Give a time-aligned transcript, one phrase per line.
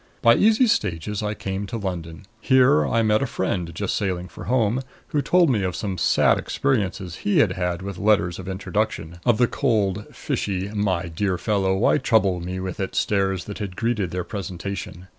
[0.23, 2.25] By easy stages I came on to London.
[2.39, 6.39] Here I met a friend, just sailing for home, who told me of some sad
[6.39, 11.75] experiences he had had with letters of introduction of the cold, fishy, "My dear fellow
[11.77, 15.05] why trouble me with it?" stares that had greeted their presentation.